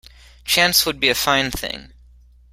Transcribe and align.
Chance 0.45 0.87
would 0.87 0.99
be 0.99 1.09
a 1.09 1.13
fine 1.13 1.51
thing! 1.51 1.93